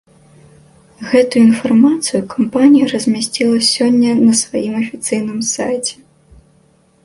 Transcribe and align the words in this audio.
Гэтую 1.09 1.41
інфармацыю 1.47 2.21
кампанія 2.33 2.85
размясціла 2.93 3.57
сёння 3.73 4.11
на 4.25 4.33
сваім 4.43 4.73
афіцыйным 4.83 5.39
сайце. 5.55 5.93